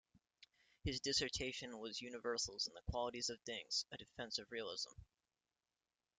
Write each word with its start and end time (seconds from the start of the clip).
His 0.83 0.99
dissertation 0.99 1.77
was 1.77 2.01
Universals 2.01 2.65
and 2.65 2.75
the 2.75 2.81
Qualities 2.91 3.29
of 3.29 3.39
Things: 3.41 3.85
A 3.91 3.97
defense 3.99 4.39
of 4.39 4.47
Realism. 4.49 4.89